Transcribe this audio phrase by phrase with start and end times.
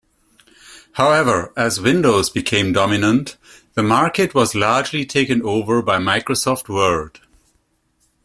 [0.93, 3.37] However, as Windows became dominant,
[3.75, 7.19] the market was largely taken over by Microsoft Word.